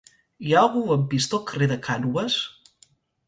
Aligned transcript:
Hi 0.45 0.53
ha 0.53 0.61
algun 0.67 0.87
lampista 0.91 1.37
al 1.39 1.45
carrer 1.51 1.67
de 1.73 1.77
Cànoves? 1.89 2.39